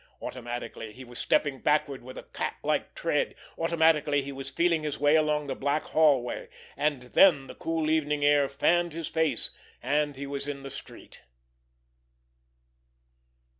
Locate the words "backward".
1.61-2.01